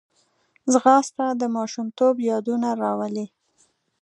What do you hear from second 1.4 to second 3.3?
د ماشومتوب یادونه راولي